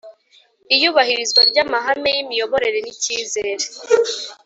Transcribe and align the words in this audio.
Iyubahirizwa 0.75 1.41
ry 1.49 1.57
amahame 1.63 2.09
y 2.15 2.19
imiyoborere 2.23 2.79
n 2.81 2.87
icyizere 2.93 3.65